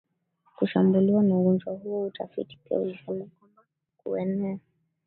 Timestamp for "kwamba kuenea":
3.39-4.59